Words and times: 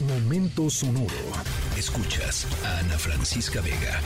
Momento 0.00 0.70
sonoro. 0.70 1.08
Escuchas 1.76 2.46
a 2.64 2.78
Ana 2.78 2.96
Francisca 2.96 3.60
Vega. 3.60 4.00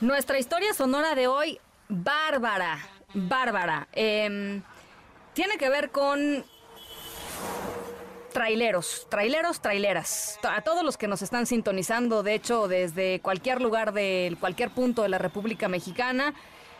Nuestra 0.00 0.38
historia 0.38 0.72
sonora 0.72 1.14
de 1.14 1.28
hoy, 1.28 1.60
bárbara, 1.90 2.78
bárbara. 3.12 3.86
Em, 3.92 4.62
tiene 5.34 5.58
que 5.58 5.68
ver 5.68 5.90
con 5.90 6.46
traileros, 8.34 9.06
traileros, 9.08 9.60
traileras. 9.60 10.40
A 10.42 10.60
todos 10.60 10.82
los 10.82 10.98
que 10.98 11.06
nos 11.06 11.22
están 11.22 11.46
sintonizando, 11.46 12.24
de 12.24 12.34
hecho, 12.34 12.66
desde 12.68 13.20
cualquier 13.20 13.62
lugar 13.62 13.94
de 13.94 14.36
cualquier 14.40 14.70
punto 14.70 15.02
de 15.02 15.08
la 15.08 15.18
República 15.18 15.68
Mexicana, 15.68 16.34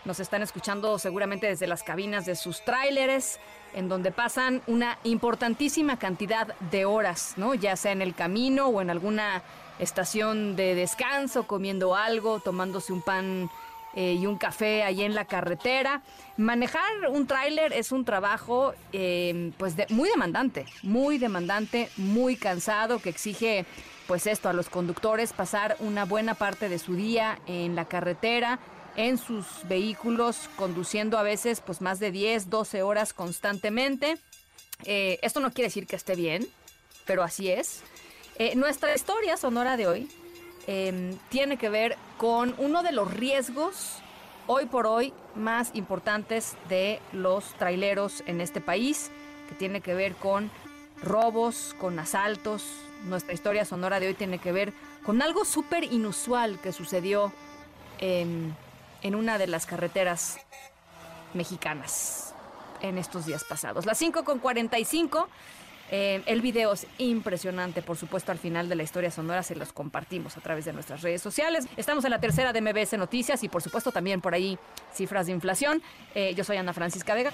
nos 0.04 0.18
están 0.18 0.42
escuchando 0.42 0.98
seguramente 0.98 1.46
desde 1.46 1.68
las 1.68 1.84
cabinas 1.84 2.26
de 2.26 2.34
sus 2.34 2.62
tráileres, 2.64 3.38
en 3.72 3.88
donde 3.88 4.10
pasan 4.10 4.62
una 4.66 4.98
importantísima 5.04 5.96
cantidad 5.96 6.54
de 6.72 6.84
horas, 6.84 7.34
¿no? 7.36 7.54
Ya 7.54 7.76
sea 7.76 7.92
en 7.92 8.02
el 8.02 8.16
camino 8.16 8.66
o 8.66 8.82
en 8.82 8.90
alguna 8.90 9.42
estación 9.78 10.56
de 10.56 10.74
descanso, 10.74 11.46
comiendo 11.46 11.95
algo, 11.95 12.40
tomándose 12.40 12.92
un 12.92 13.02
pan 13.02 13.48
eh, 13.96 14.14
y 14.20 14.26
un 14.26 14.36
café 14.36 14.82
ahí 14.82 15.02
en 15.02 15.14
la 15.14 15.24
carretera. 15.24 16.02
Manejar 16.36 17.08
un 17.10 17.26
tráiler 17.26 17.72
es 17.72 17.92
un 17.92 18.04
trabajo 18.04 18.74
eh, 18.92 19.52
pues 19.56 19.74
muy 19.90 20.08
demandante, 20.08 20.66
muy 20.82 21.18
demandante, 21.18 21.88
muy 21.96 22.36
cansado, 22.36 22.98
que 22.98 23.10
exige 23.10 23.66
pues 24.06 24.26
esto 24.26 24.48
a 24.48 24.52
los 24.52 24.68
conductores, 24.68 25.32
pasar 25.32 25.76
una 25.80 26.04
buena 26.04 26.34
parte 26.34 26.68
de 26.68 26.78
su 26.78 26.95
día 26.95 27.38
en 27.46 27.74
la 27.74 27.86
carretera, 27.86 28.59
en 28.96 29.18
sus 29.18 29.46
vehículos, 29.68 30.48
conduciendo 30.56 31.18
a 31.18 31.23
veces 31.23 31.60
pues 31.60 31.80
más 31.80 31.98
de 32.01 32.10
10, 32.10 32.51
12 32.51 32.82
horas 32.82 33.12
constantemente. 33.12 34.18
Eh, 34.84 35.18
esto 35.23 35.40
no 35.40 35.52
quiere 35.52 35.68
decir 35.68 35.86
que 35.86 35.96
esté 35.96 36.14
bien, 36.14 36.46
pero 37.06 37.23
así 37.23 37.51
es. 37.51 37.82
Eh, 38.38 38.56
nuestra 38.56 38.95
historia 38.95 39.36
sonora 39.36 39.76
de 39.76 39.86
hoy 39.86 40.08
em, 40.66 41.16
tiene 41.29 41.57
que 41.57 41.68
ver 41.68 41.96
con 42.16 42.54
uno 42.59 42.82
de 42.82 42.93
los 42.93 43.12
riesgos 43.12 43.98
hoy 44.46 44.66
por 44.66 44.87
hoy 44.87 45.12
más 45.34 45.70
importantes 45.74 46.57
de 46.68 47.01
los 47.12 47.45
traileros 47.54 48.23
en 48.26 48.40
este 48.40 48.60
país, 48.60 49.10
que 49.48 49.54
tiene 49.54 49.80
que 49.80 49.95
ver 49.95 50.15
con 50.15 50.51
robos, 51.02 51.74
con 51.79 51.98
asaltos. 51.98 52.65
Nuestra 53.04 53.35
historia 53.35 53.65
sonora 53.65 54.01
de 54.01 54.09
hoy 54.09 54.15
tiene 54.15 54.38
que 54.38 54.52
ver 54.52 54.73
con 55.04 55.23
algo 55.23 55.45
súper 55.45 55.85
inusual 55.85 56.60
que 56.60 56.73
sucedió 56.73 57.32
en, 57.98 58.57
en 59.02 59.15
una 59.15 59.38
de 59.38 59.46
las 59.46 59.66
carreteras 59.66 60.38
mexicanas 61.35 62.35
en 62.80 62.98
estos 62.98 63.26
días 63.26 63.45
pasados. 63.45 63.87
Las 63.87 63.98
5 63.98 64.25
con 64.25 64.38
45. 64.38 65.28
Eh, 65.97 66.22
el 66.26 66.41
video 66.41 66.72
es 66.72 66.88
impresionante, 66.98 67.81
por 67.81 67.97
supuesto, 67.97 68.32
al 68.32 68.38
final 68.38 68.69
de 68.69 68.75
la 68.75 68.82
historia 68.82 69.12
sonora 69.12 69.44
se 69.44 69.54
los 69.54 69.72
compartimos 69.72 70.36
a 70.36 70.41
través 70.41 70.64
de 70.64 70.72
nuestras 70.72 71.03
redes 71.03 71.22
sociales. 71.22 71.69
Estamos 71.76 72.04
en 72.04 72.10
la 72.10 72.19
tercera 72.19 72.53
de 72.53 72.60
MBS 72.60 72.98
Noticias 72.98 73.44
y, 73.44 73.48
por 73.48 73.62
supuesto, 73.62 73.92
también 73.92 74.20
por 74.20 74.34
ahí 74.34 74.59
cifras 74.92 75.26
de 75.26 75.32
inflación. 75.32 75.82
Eh, 76.16 76.34
yo 76.34 76.42
soy 76.42 76.56
Ana 76.56 76.72
Francisca 76.72 77.14
Vega. 77.14 77.31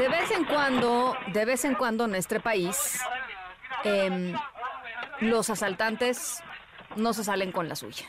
De 0.00 0.08
vez 0.08 0.30
en 0.30 0.44
cuando, 0.46 1.14
de 1.30 1.44
vez 1.44 1.62
en 1.66 1.74
cuando 1.74 2.06
en 2.06 2.12
nuestro 2.12 2.40
país, 2.40 2.98
em, 3.84 4.34
los 5.20 5.50
asaltantes 5.50 6.42
no 6.96 7.12
se 7.12 7.22
salen 7.22 7.52
con 7.52 7.68
la 7.68 7.76
suya. 7.76 8.06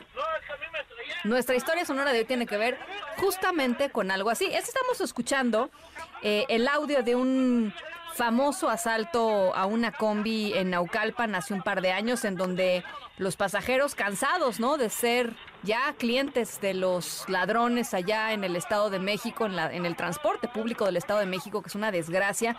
Nuestra 1.26 1.54
historia 1.54 1.84
sonora 1.84 2.14
de 2.14 2.20
hoy 2.20 2.26
tiene 2.26 2.46
que 2.46 2.56
ver 2.56 2.80
justamente 3.18 3.90
con 3.90 4.10
algo 4.10 4.30
así. 4.30 4.46
Estamos 4.46 5.02
escuchando 5.02 5.70
eh, 6.22 6.46
el 6.48 6.70
audio 6.70 7.04
de 7.04 7.16
un 7.16 7.74
famoso 8.14 8.70
asalto 8.70 9.54
a 9.54 9.66
una 9.66 9.92
combi 9.92 10.54
en 10.54 10.70
Naucalpan 10.70 11.36
hace 11.36 11.54
un 11.54 11.62
par 11.62 11.82
de 11.82 11.92
años 11.92 12.24
en 12.24 12.38
donde 12.38 12.86
los 13.18 13.36
pasajeros 13.36 13.96
cansados, 13.96 14.62
¿no? 14.62 14.78
De 14.78 14.90
ser 14.90 15.36
ya 15.64 15.94
clientes 15.98 16.60
de 16.62 16.74
los 16.74 17.26
ladrones 17.28 17.94
allá 17.94 18.34
en 18.34 18.44
el 18.44 18.56
Estado 18.56 18.90
de 18.90 19.00
México, 19.00 19.46
en, 19.46 19.56
la, 19.56 19.74
en 19.74 19.86
el 19.86 19.96
transporte 19.96 20.48
público 20.48 20.86
del 20.86 20.98
Estado 20.98 21.20
de 21.20 21.26
México, 21.26 21.62
que 21.62 21.70
es 21.70 21.76
una 21.76 21.92
desgracia, 21.92 22.58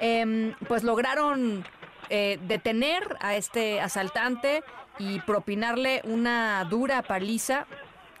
em, 0.00 0.54
pues 0.66 0.82
lograron 0.84 1.64
eh, 2.10 2.38
detener 2.46 3.16
a 3.20 3.36
este 3.36 3.80
asaltante 3.80 4.62
y 4.98 5.20
propinarle 5.20 6.00
una 6.04 6.64
dura 6.64 7.02
paliza 7.02 7.66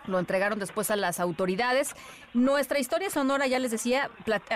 lo 0.08 0.18
entregaron 0.18 0.58
después 0.58 0.90
a 0.90 0.96
las 0.96 1.20
autoridades. 1.20 1.94
Nuestra 2.34 2.78
historia 2.78 3.10
sonora, 3.10 3.46
ya 3.46 3.58
les 3.58 3.70
decía, 3.70 4.10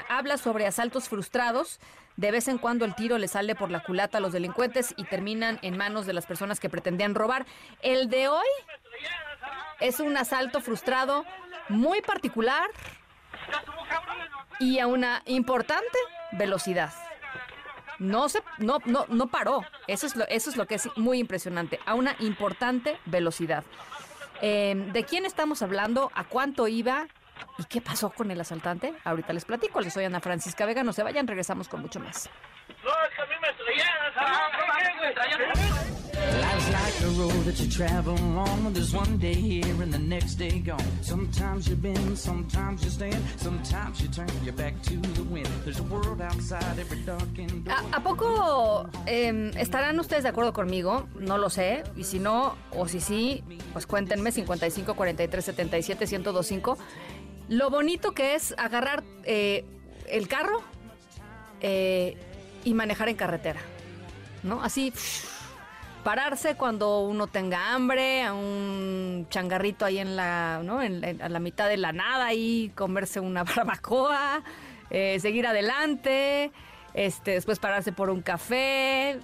habla 0.08 0.36
sobre 0.36 0.66
asaltos 0.66 1.08
frustrados. 1.08 1.80
De 2.16 2.30
vez 2.30 2.48
en 2.48 2.58
cuando 2.58 2.84
el 2.84 2.94
tiro 2.94 3.16
le 3.18 3.28
sale 3.28 3.54
por 3.54 3.70
la 3.70 3.82
culata 3.82 4.18
a 4.18 4.20
los 4.20 4.32
delincuentes 4.32 4.94
y 4.96 5.04
terminan 5.04 5.58
en 5.62 5.78
manos 5.78 6.04
de 6.04 6.12
las 6.12 6.26
personas 6.26 6.60
que 6.60 6.68
pretendían 6.68 7.14
robar. 7.14 7.46
El 7.80 8.10
de 8.10 8.28
hoy 8.28 8.46
es 9.80 9.98
un 9.98 10.16
asalto 10.16 10.60
frustrado 10.60 11.24
muy 11.68 12.02
particular 12.02 12.68
y 14.60 14.78
a 14.78 14.86
una 14.86 15.22
importante 15.26 15.98
velocidad. 16.32 16.92
No 17.98 18.28
se, 18.28 18.42
no, 18.58 18.78
no, 18.84 19.06
no 19.08 19.28
paró. 19.28 19.64
Eso 19.86 20.06
es 20.06 20.16
lo, 20.16 20.26
eso 20.28 20.50
es 20.50 20.56
lo 20.56 20.66
que 20.66 20.74
es 20.74 20.88
muy 20.96 21.18
impresionante. 21.18 21.78
A 21.86 21.94
una 21.94 22.16
importante 22.18 22.98
velocidad. 23.06 23.64
Em, 24.42 24.92
¿De 24.92 25.04
quién 25.04 25.24
estamos 25.24 25.62
hablando? 25.62 26.10
¿A 26.14 26.24
cuánto 26.24 26.66
iba? 26.66 27.06
¿Y 27.58 27.64
qué 27.64 27.80
pasó 27.80 28.10
con 28.10 28.30
el 28.32 28.40
asaltante? 28.40 28.92
Ahorita 29.04 29.32
les 29.32 29.44
platico. 29.44 29.80
Les 29.80 29.92
soy 29.92 30.04
Ana 30.04 30.20
Francisca 30.20 30.66
Vega. 30.66 30.82
No 30.82 30.92
se 30.92 31.04
vayan, 31.04 31.28
regresamos 31.28 31.68
con 31.68 31.80
mucho 31.80 32.00
más. 32.00 32.28
No, 32.84 32.90
es 32.90 33.14
que 33.14 33.22
a 33.22 33.26
mí 33.26 33.34
me 33.40 33.52
Life's 36.40 36.70
like 36.72 37.00
a 37.02 37.08
road 37.20 37.44
that 37.44 37.60
you 37.60 37.68
travel 37.68 38.18
on. 38.38 38.72
There's 38.72 38.94
one 38.94 39.18
day 39.18 39.34
here 39.34 39.82
and 39.82 39.92
the 39.92 39.98
next 39.98 40.36
day 40.36 40.60
gone. 40.60 40.80
Sometimes 41.02 41.68
you 41.68 41.76
bend, 41.76 42.18
sometimes 42.18 42.82
you 42.84 42.90
stand, 42.90 43.22
sometimes 43.36 44.00
you 44.00 44.08
turn 44.08 44.28
your 44.42 44.54
back 44.54 44.80
to 44.82 44.96
the 44.96 45.24
wind. 45.24 45.48
There's 45.64 45.78
a 45.78 45.82
world 45.82 46.20
outside 46.22 46.78
every 46.78 47.00
darkened 47.04 47.64
door. 47.64 47.74
¿A, 47.74 47.96
¿A, 47.96 48.02
poco 48.02 48.88
eh, 49.06 49.50
estarán 49.58 50.00
ustedes 50.00 50.22
de 50.22 50.30
acuerdo 50.30 50.54
conmigo? 50.54 51.06
No 51.18 51.36
lo 51.36 51.50
sé. 51.50 51.84
Y 51.96 52.04
si 52.04 52.18
no, 52.18 52.56
o 52.70 52.88
si 52.88 53.00
sí, 53.00 53.44
pues 53.74 53.86
cuéntenme 53.86 54.32
55 54.32 54.94
43 54.94 55.44
77 55.44 56.06
1025. 56.06 56.78
Lo 57.48 57.68
bonito 57.68 58.12
que 58.12 58.34
es 58.36 58.54
agarrar 58.56 59.04
eh, 59.24 59.66
el 60.08 60.28
carro 60.28 60.62
eh, 61.60 62.16
y 62.64 62.72
manejar 62.72 63.10
en 63.10 63.16
carretera. 63.16 63.60
¿No? 64.42 64.62
Así 64.62 64.92
pararse 66.02 66.56
cuando 66.56 67.00
uno 67.00 67.26
tenga 67.26 67.72
hambre, 67.72 68.22
a 68.22 68.34
un 68.34 69.26
changarrito 69.30 69.84
ahí 69.84 69.98
en 69.98 70.16
la, 70.16 70.60
¿no? 70.64 70.82
En, 70.82 71.22
a 71.22 71.28
la 71.28 71.38
mitad 71.38 71.68
de 71.68 71.76
la 71.76 71.92
nada 71.92 72.32
y 72.34 72.70
comerse 72.74 73.20
una 73.20 73.44
barbacoa, 73.56 74.42
eh, 74.90 75.18
seguir 75.20 75.46
adelante, 75.46 76.52
este, 76.94 77.32
después 77.32 77.58
pararse 77.58 77.92
por 77.92 78.10
un 78.10 78.20
café, 78.22 79.20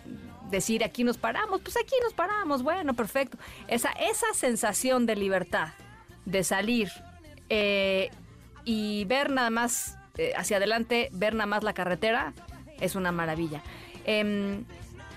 decir 0.50 0.84
aquí 0.84 1.04
nos 1.04 1.18
paramos, 1.18 1.60
pues 1.60 1.76
aquí 1.76 1.94
nos 2.02 2.14
paramos, 2.14 2.62
bueno, 2.62 2.94
perfecto. 2.94 3.38
Esa, 3.66 3.90
esa 3.92 4.32
sensación 4.34 5.06
de 5.06 5.16
libertad, 5.16 5.68
de 6.24 6.44
salir 6.44 6.90
eh, 7.48 8.10
y 8.64 9.04
ver 9.04 9.30
nada 9.30 9.50
más 9.50 9.98
eh, 10.16 10.32
hacia 10.36 10.58
adelante, 10.58 11.10
ver 11.12 11.34
nada 11.34 11.46
más 11.46 11.62
la 11.62 11.74
carretera, 11.74 12.32
es 12.80 12.94
una 12.94 13.12
maravilla. 13.12 13.62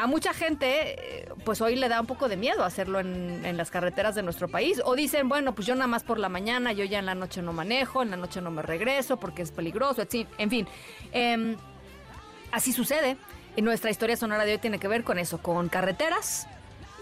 A 0.01 0.07
mucha 0.07 0.33
gente, 0.33 1.27
pues 1.45 1.61
hoy 1.61 1.75
le 1.75 1.87
da 1.87 2.01
un 2.01 2.07
poco 2.07 2.27
de 2.27 2.35
miedo 2.35 2.63
hacerlo 2.63 2.99
en, 2.99 3.55
las 3.55 3.69
carreteras 3.69 4.15
de 4.15 4.23
nuestro 4.23 4.47
país. 4.47 4.81
O 4.83 4.95
dicen, 4.95 5.29
bueno, 5.29 5.53
pues 5.53 5.67
yo 5.67 5.75
nada 5.75 5.85
más 5.85 6.01
por 6.01 6.17
la 6.17 6.27
mañana, 6.27 6.73
yo 6.73 6.83
ya 6.85 6.97
en 6.97 7.05
la 7.05 7.13
noche 7.13 7.43
no 7.43 7.53
manejo, 7.53 8.01
en 8.01 8.09
la 8.09 8.17
noche 8.17 8.41
no 8.41 8.49
me 8.49 8.63
regreso 8.63 9.17
porque 9.17 9.43
es 9.43 9.51
peligroso, 9.51 10.01
en 10.39 10.49
fin. 10.49 10.67
Em, 11.11 11.55
así 12.51 12.73
sucede. 12.73 13.15
Y 13.55 13.61
nuestra 13.61 13.91
historia 13.91 14.17
sonora 14.17 14.43
de 14.43 14.53
hoy 14.53 14.57
tiene 14.57 14.79
que 14.79 14.87
ver 14.87 15.03
con 15.03 15.19
eso, 15.19 15.37
con 15.37 15.69
carreteras 15.69 16.47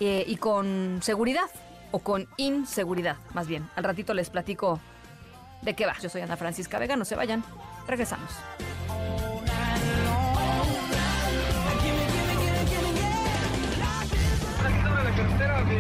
eh, 0.02 0.26
y 0.28 0.36
con 0.36 1.00
seguridad. 1.02 1.50
o 1.92 2.00
con 2.00 2.28
inseguridad, 2.36 3.16
más 3.34 3.48
bien. 3.48 3.68
Al 3.78 3.86
ratito 3.86 4.14
les 4.14 4.30
platico 4.30 4.82
de 5.62 5.74
qué 5.74 5.86
va. 5.86 5.98
Yo 6.00 6.10
soy 6.10 6.22
Ana 6.22 6.36
Francisca 6.36 6.78
Vega, 6.80 6.98
no 6.98 7.06
se 7.06 7.16
vayan. 7.16 7.46
Regresamos. 7.88 8.30
La 15.10 15.16
carretera 15.16 15.64
de 15.64 15.80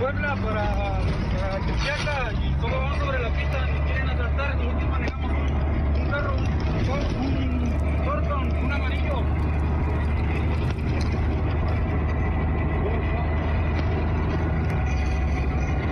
Puebla 0.00 0.34
para, 0.36 0.64
para 1.36 1.58
Tepiaca 1.66 2.32
y 2.32 2.52
como 2.60 2.76
vamos 2.78 2.98
sobre 2.98 3.18
la 3.18 3.28
pista 3.28 3.66
nos 3.66 3.80
quieren 3.86 4.08
atrasar, 4.08 4.56
nosotros 4.56 4.88
manejamos 4.90 5.30
un, 5.32 6.00
un 6.00 6.06
carro, 6.10 6.34
un, 6.36 6.44
un 7.22 8.04
Thornton, 8.04 8.44
un 8.64 8.72
amarillo. 8.72 9.16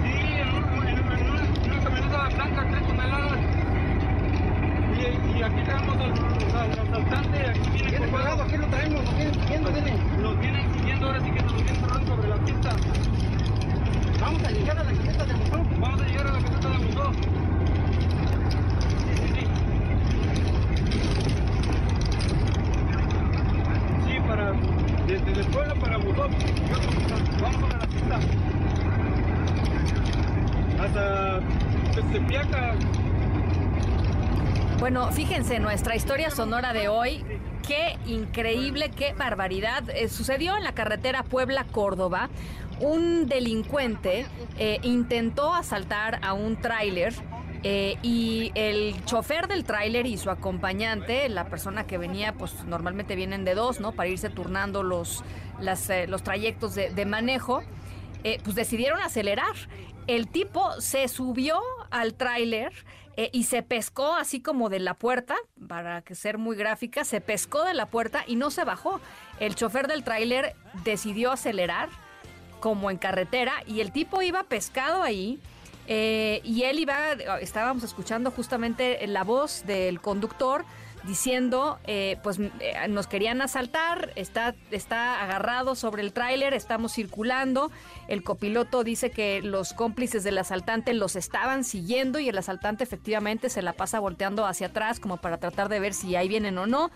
Sí, 0.02 0.14
en 0.40 0.48
una, 0.48 0.90
en 0.90 0.98
una, 0.98 1.14
en 1.14 1.30
una, 1.30 1.42
en 1.44 1.70
una 1.72 1.80
camioneta 1.84 2.28
blanca, 2.36 2.60
tres 2.70 2.82
toneladas. 2.86 3.38
Y, 4.96 4.98
y 5.38 5.42
aquí 5.42 5.60
tenemos 5.62 5.96
al, 5.96 6.12
al 6.56 6.70
asaltante, 6.72 7.38
aquí 7.50 7.68
viene 7.70 7.90
Viene 7.90 8.08
colgado, 8.08 8.42
aquí 8.42 8.56
lo 8.56 8.66
traemos, 8.68 9.04
lo 9.04 9.10
vienen 9.12 9.34
siguiendo, 9.34 9.70
dile. 9.70 9.92
Los 10.22 10.38
vienen 10.40 10.72
siguiendo, 10.74 11.06
ahora 11.06 11.20
sí 11.20 11.30
que 11.30 11.42
nos 11.42 11.52
los 11.52 11.62
vienen 11.62 11.80
cerrando 11.82 12.06
sobre 12.16 12.28
la 12.28 12.36
pista. 12.36 12.70
Vamos 14.20 14.42
a 14.44 14.50
llegar 14.50 14.78
a 14.78 14.84
la 14.84 14.92
caseta 14.92 15.24
de 15.26 15.34
Musón. 15.34 15.68
Vamos 15.80 16.00
a 16.00 16.04
llegar 16.06 16.26
a 16.26 16.32
la 16.32 16.38
caseta 16.40 16.68
de 16.68 16.78
Musó. 16.78 17.12
Sí, 17.12 17.20
sí, 19.16 19.28
sí. 19.34 19.46
Sí, 24.06 24.14
para, 24.26 24.52
desde 25.06 25.40
el 25.40 25.46
pueblo 25.46 25.74
para 25.76 25.98
Musó. 25.98 26.28
Vamos 27.42 27.74
a 27.74 27.78
la 27.78 27.86
pista. 27.86 28.18
Hasta 30.82 31.40
Tepeaca. 32.12 32.74
Bueno, 34.86 35.10
fíjense, 35.10 35.58
nuestra 35.58 35.96
historia 35.96 36.30
sonora 36.30 36.72
de 36.72 36.86
hoy, 36.86 37.24
qué 37.66 37.98
increíble, 38.06 38.92
qué 38.92 39.14
barbaridad. 39.14 39.82
Eh, 39.90 40.08
sucedió 40.08 40.56
en 40.56 40.62
la 40.62 40.74
carretera 40.76 41.24
Puebla-Córdoba. 41.24 42.30
Un 42.78 43.26
delincuente 43.26 44.26
eh, 44.60 44.78
intentó 44.84 45.52
asaltar 45.52 46.20
a 46.22 46.34
un 46.34 46.54
tráiler 46.60 47.12
eh, 47.64 47.96
y 48.02 48.52
el 48.54 49.04
chofer 49.06 49.48
del 49.48 49.64
tráiler 49.64 50.06
y 50.06 50.18
su 50.18 50.30
acompañante, 50.30 51.28
la 51.30 51.46
persona 51.46 51.84
que 51.88 51.98
venía, 51.98 52.34
pues 52.34 52.62
normalmente 52.66 53.16
vienen 53.16 53.44
de 53.44 53.56
dos, 53.56 53.80
¿no? 53.80 53.90
Para 53.90 54.08
irse 54.08 54.30
turnando 54.30 54.84
los, 54.84 55.24
los 56.06 56.22
trayectos 56.22 56.76
de, 56.76 57.06
manejo, 57.06 57.64
pues 58.22 58.54
decidieron 58.54 59.00
acelerar. 59.00 59.56
El 60.06 60.28
tipo 60.28 60.80
se 60.80 61.08
subió 61.08 61.60
al 61.90 62.14
tráiler 62.14 62.72
eh, 63.16 63.30
y 63.32 63.44
se 63.44 63.62
pescó 63.62 64.14
así 64.14 64.40
como 64.40 64.68
de 64.68 64.78
la 64.78 64.94
puerta, 64.94 65.36
para 65.68 66.02
que 66.02 66.14
ser 66.14 66.38
muy 66.38 66.56
gráfica, 66.56 67.04
se 67.04 67.20
pescó 67.20 67.64
de 67.64 67.74
la 67.74 67.86
puerta 67.86 68.24
y 68.26 68.36
no 68.36 68.50
se 68.50 68.64
bajó. 68.64 69.00
El 69.40 69.54
chofer 69.54 69.88
del 69.88 70.04
tráiler 70.04 70.54
decidió 70.84 71.32
acelerar 71.32 71.88
como 72.60 72.90
en 72.90 72.98
carretera 72.98 73.52
y 73.66 73.80
el 73.80 73.92
tipo 73.92 74.22
iba 74.22 74.42
pescado 74.44 75.02
ahí. 75.02 75.40
eh, 75.88 76.40
y 76.42 76.64
él 76.64 76.80
iba, 76.80 77.12
estábamos 77.40 77.84
escuchando 77.84 78.30
justamente 78.32 79.06
la 79.06 79.22
voz 79.22 79.64
del 79.66 80.00
conductor 80.00 80.64
diciendo, 81.06 81.78
eh, 81.86 82.18
pues 82.22 82.38
eh, 82.38 82.88
nos 82.88 83.06
querían 83.06 83.40
asaltar, 83.40 84.12
está, 84.16 84.54
está 84.70 85.22
agarrado 85.22 85.74
sobre 85.74 86.02
el 86.02 86.12
tráiler, 86.12 86.52
estamos 86.52 86.92
circulando, 86.92 87.70
el 88.08 88.22
copiloto 88.22 88.84
dice 88.84 89.10
que 89.10 89.40
los 89.42 89.72
cómplices 89.72 90.24
del 90.24 90.38
asaltante 90.38 90.92
los 90.94 91.16
estaban 91.16 91.64
siguiendo 91.64 92.18
y 92.18 92.28
el 92.28 92.36
asaltante 92.38 92.84
efectivamente 92.84 93.48
se 93.48 93.62
la 93.62 93.72
pasa 93.72 94.00
volteando 94.00 94.46
hacia 94.46 94.68
atrás 94.68 95.00
como 95.00 95.16
para 95.18 95.38
tratar 95.38 95.68
de 95.68 95.80
ver 95.80 95.94
si 95.94 96.16
ahí 96.16 96.28
vienen 96.28 96.58
o 96.58 96.66
no. 96.66 96.90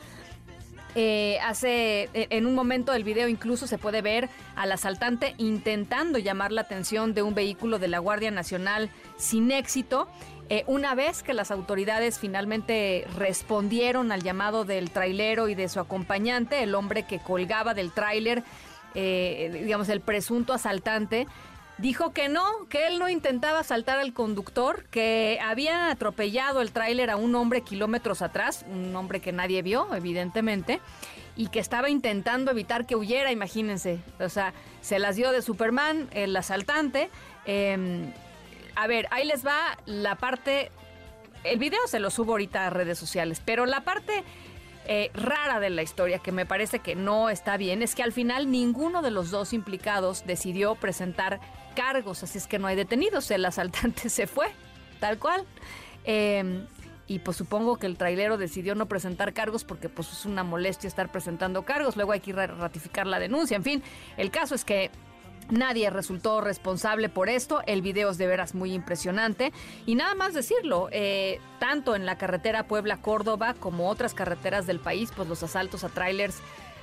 Eh, 0.96 1.38
hace 1.44 2.08
eh, 2.14 2.26
en 2.30 2.46
un 2.46 2.54
momento 2.56 2.90
del 2.90 3.04
video 3.04 3.28
incluso 3.28 3.68
se 3.68 3.78
puede 3.78 4.02
ver 4.02 4.28
al 4.56 4.72
asaltante 4.72 5.34
intentando 5.38 6.18
llamar 6.18 6.50
la 6.50 6.62
atención 6.62 7.14
de 7.14 7.22
un 7.22 7.32
vehículo 7.32 7.78
de 7.78 7.86
la 7.86 8.00
Guardia 8.00 8.32
Nacional 8.32 8.90
sin 9.16 9.52
éxito. 9.52 10.08
Eh, 10.50 10.64
una 10.66 10.96
vez 10.96 11.22
que 11.22 11.32
las 11.32 11.52
autoridades 11.52 12.18
finalmente 12.18 13.06
respondieron 13.16 14.10
al 14.10 14.24
llamado 14.24 14.64
del 14.64 14.90
trailero 14.90 15.48
y 15.48 15.54
de 15.54 15.68
su 15.68 15.78
acompañante, 15.78 16.64
el 16.64 16.74
hombre 16.74 17.04
que 17.04 17.20
colgaba 17.20 17.72
del 17.72 17.92
tráiler, 17.92 18.42
eh, 18.96 19.60
digamos 19.62 19.88
el 19.88 20.00
presunto 20.00 20.52
asaltante, 20.52 21.28
Dijo 21.78 22.12
que 22.12 22.28
no, 22.28 22.44
que 22.68 22.88
él 22.88 22.98
no 22.98 23.08
intentaba 23.08 23.60
asaltar 23.60 23.98
al 23.98 24.12
conductor, 24.12 24.84
que 24.90 25.38
había 25.42 25.90
atropellado 25.90 26.60
el 26.60 26.72
tráiler 26.72 27.08
a 27.08 27.16
un 27.16 27.34
hombre 27.34 27.62
kilómetros 27.62 28.20
atrás, 28.20 28.66
un 28.70 28.94
hombre 28.94 29.20
que 29.20 29.32
nadie 29.32 29.62
vio, 29.62 29.88
evidentemente, 29.94 30.78
y 31.36 31.46
que 31.46 31.58
estaba 31.58 31.88
intentando 31.88 32.50
evitar 32.50 32.84
que 32.84 32.96
huyera, 32.96 33.32
imagínense. 33.32 33.98
O 34.18 34.28
sea, 34.28 34.52
se 34.82 34.98
las 34.98 35.16
dio 35.16 35.32
de 35.32 35.40
Superman, 35.40 36.10
el 36.12 36.36
asaltante. 36.36 37.08
Eh, 37.46 38.12
a 38.76 38.86
ver, 38.86 39.06
ahí 39.10 39.26
les 39.26 39.44
va 39.46 39.78
la 39.86 40.16
parte... 40.16 40.70
El 41.44 41.58
video 41.58 41.80
se 41.86 42.00
lo 42.00 42.10
subo 42.10 42.32
ahorita 42.32 42.66
a 42.66 42.70
redes 42.70 42.98
sociales, 42.98 43.40
pero 43.44 43.64
la 43.64 43.80
parte 43.80 44.24
eh, 44.86 45.10
rara 45.14 45.60
de 45.60 45.70
la 45.70 45.82
historia, 45.82 46.18
que 46.18 46.32
me 46.32 46.44
parece 46.46 46.80
que 46.80 46.96
no 46.96 47.30
está 47.30 47.56
bien, 47.56 47.82
es 47.82 47.94
que 47.94 48.02
al 48.02 48.12
final 48.12 48.50
ninguno 48.50 49.02
de 49.02 49.10
los 49.10 49.30
dos 49.30 49.52
implicados 49.52 50.26
decidió 50.26 50.74
presentar 50.74 51.40
cargos, 51.74 52.22
así 52.22 52.38
es 52.38 52.46
que 52.46 52.58
no 52.58 52.66
hay 52.66 52.76
detenidos, 52.76 53.30
el 53.30 53.44
asaltante 53.44 54.08
se 54.10 54.26
fue, 54.26 54.48
tal 54.98 55.18
cual. 55.18 55.46
Eh, 56.04 56.66
y 57.06 57.18
pues 57.18 57.36
supongo 57.36 57.76
que 57.76 57.86
el 57.86 57.96
trailero 57.96 58.38
decidió 58.38 58.76
no 58.76 58.86
presentar 58.86 59.32
cargos 59.32 59.64
porque 59.64 59.88
pues 59.88 60.12
es 60.12 60.26
una 60.26 60.44
molestia 60.44 60.86
estar 60.86 61.10
presentando 61.10 61.64
cargos, 61.64 61.96
luego 61.96 62.12
hay 62.12 62.20
que 62.20 62.30
ir 62.30 62.38
a 62.38 62.46
ratificar 62.46 63.06
la 63.06 63.18
denuncia, 63.18 63.56
en 63.56 63.64
fin, 63.64 63.82
el 64.16 64.30
caso 64.30 64.54
es 64.54 64.64
que 64.64 64.90
Nadie 65.50 65.90
resultó 65.90 66.40
responsable 66.40 67.08
por 67.08 67.28
esto. 67.28 67.62
El 67.66 67.82
video 67.82 68.10
es 68.10 68.18
de 68.18 68.26
veras 68.26 68.54
muy 68.54 68.72
impresionante. 68.72 69.52
Y 69.84 69.96
nada 69.96 70.14
más 70.14 70.32
decirlo, 70.32 70.88
eh, 70.92 71.40
tanto 71.58 71.96
en 71.96 72.06
la 72.06 72.16
carretera 72.18 72.68
Puebla-Córdoba 72.68 73.54
como 73.54 73.88
otras 73.88 74.14
carreteras 74.14 74.66
del 74.66 74.78
país, 74.78 75.10
pues 75.14 75.28
los 75.28 75.42
asaltos 75.42 75.82
a 75.82 75.88
trailers, 75.88 76.38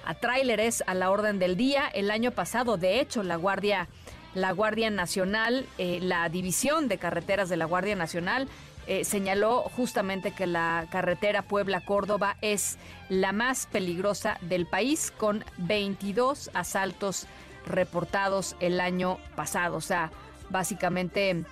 a 0.05 0.15
tráileres 0.15 0.83
a 0.85 0.93
la 0.93 1.11
orden 1.11 1.39
del 1.39 1.55
día. 1.55 1.87
El 1.87 2.11
año 2.11 2.31
pasado, 2.31 2.77
de 2.77 2.99
hecho, 2.99 3.23
la 3.23 3.37
Guardia, 3.37 3.87
la 4.33 4.51
Guardia 4.51 4.89
Nacional, 4.89 5.65
eh, 5.77 5.99
la 6.01 6.27
División 6.27 6.89
de 6.89 6.97
Carreteras 6.97 7.47
de 7.47 7.57
la 7.57 7.65
Guardia 7.65 7.95
Nacional, 7.95 8.49
eh, 8.87 9.03
señaló 9.03 9.63
justamente 9.63 10.31
que 10.31 10.47
la 10.47 10.87
carretera 10.89 11.41
Puebla-Córdoba 11.41 12.37
es 12.41 12.77
la 13.09 13.33
más 13.33 13.67
peligrosa 13.67 14.37
del 14.41 14.65
país, 14.65 15.11
con 15.17 15.43
22 15.57 16.49
asaltos 16.53 17.27
reportados 17.65 18.55
el 18.59 18.79
año 18.79 19.17
pasado. 19.35 19.77
O 19.77 19.81
sea, 19.81 20.11
básicamente, 20.49 21.43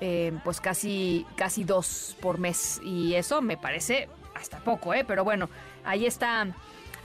eh, 0.00 0.32
pues 0.44 0.60
casi, 0.60 1.26
casi 1.36 1.64
dos 1.64 2.16
por 2.20 2.38
mes. 2.38 2.80
Y 2.84 3.14
eso 3.14 3.42
me 3.42 3.56
parece 3.56 4.08
hasta 4.34 4.58
poco, 4.58 4.94
¿eh? 4.94 5.04
Pero 5.06 5.24
bueno, 5.24 5.48
ahí 5.84 6.06
está. 6.06 6.46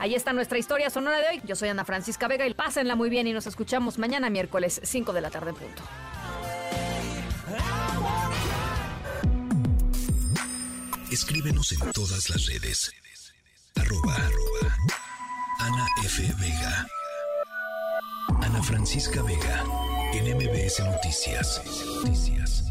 Ahí 0.00 0.14
está 0.14 0.32
nuestra 0.32 0.58
historia 0.58 0.90
sonora 0.90 1.18
de 1.18 1.26
hoy. 1.26 1.42
Yo 1.44 1.56
soy 1.56 1.70
Ana 1.70 1.84
Francisca 1.84 2.28
Vega 2.28 2.46
y 2.46 2.54
pásenla 2.54 2.94
muy 2.94 3.10
bien 3.10 3.26
y 3.26 3.32
nos 3.32 3.48
escuchamos 3.48 3.98
mañana 3.98 4.30
miércoles 4.30 4.80
5 4.84 5.12
de 5.12 5.20
la 5.20 5.30
tarde 5.30 5.50
en 5.50 5.56
punto. 5.56 5.82
Escríbenos 11.10 11.72
en 11.72 11.90
todas 11.92 12.30
las 12.30 12.46
redes. 12.46 12.92
Arroba, 13.74 14.14
arroba. 14.14 14.76
Ana 15.58 15.86
F. 16.04 16.22
Vega. 16.38 16.86
Francisca 18.62 19.22
Vega. 19.22 19.64
En 20.12 20.36
MBS 20.36 20.80
Noticias. 20.80 21.62
Noticias. 22.02 22.67